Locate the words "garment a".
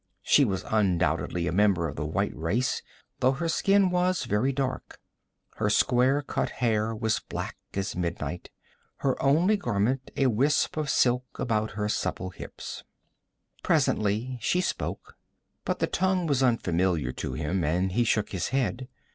9.57-10.25